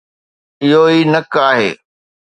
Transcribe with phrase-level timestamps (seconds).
[0.63, 1.69] اهو ئي نڪ آهي